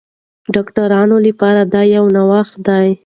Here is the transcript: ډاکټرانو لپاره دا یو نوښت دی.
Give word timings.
ډاکټرانو 0.53 1.17
لپاره 1.27 1.61
دا 1.73 1.81
یو 1.95 2.05
نوښت 2.15 2.55
دی. 2.67 2.89